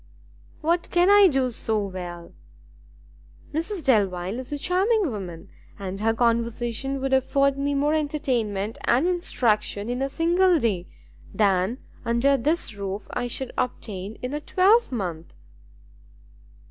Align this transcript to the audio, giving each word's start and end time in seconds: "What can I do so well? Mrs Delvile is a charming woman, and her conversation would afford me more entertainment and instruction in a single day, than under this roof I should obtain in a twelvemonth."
"What 0.61 0.89
can 0.89 1.11
I 1.11 1.27
do 1.27 1.51
so 1.51 1.85
well? 1.85 2.33
Mrs 3.53 3.85
Delvile 3.85 4.39
is 4.39 4.51
a 4.51 4.57
charming 4.57 5.11
woman, 5.11 5.49
and 5.77 6.01
her 6.01 6.11
conversation 6.11 6.99
would 7.01 7.13
afford 7.13 7.55
me 7.55 7.75
more 7.75 7.93
entertainment 7.93 8.79
and 8.85 9.05
instruction 9.05 9.91
in 9.91 10.01
a 10.01 10.09
single 10.09 10.57
day, 10.57 10.87
than 11.35 11.77
under 12.03 12.35
this 12.35 12.73
roof 12.73 13.05
I 13.11 13.27
should 13.27 13.51
obtain 13.59 14.15
in 14.23 14.33
a 14.33 14.41
twelvemonth." 14.41 15.35